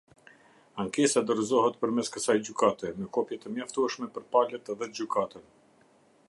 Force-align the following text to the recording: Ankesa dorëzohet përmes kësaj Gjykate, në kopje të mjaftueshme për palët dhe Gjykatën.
Ankesa 0.83 1.21
dorëzohet 1.31 1.77
përmes 1.83 2.09
kësaj 2.15 2.37
Gjykate, 2.47 2.91
në 3.03 3.11
kopje 3.19 3.39
të 3.45 3.53
mjaftueshme 3.59 4.09
për 4.17 4.27
palët 4.37 4.73
dhe 4.81 4.91
Gjykatën. 4.99 5.47